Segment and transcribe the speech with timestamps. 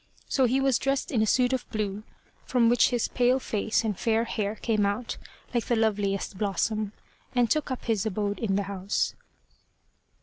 [0.27, 2.01] So he was dressed in a suit of blue,
[2.43, 5.17] from which his pale face and fair hair came out
[5.53, 6.91] like the loveliest blossom,
[7.35, 9.13] and took up his abode in the house.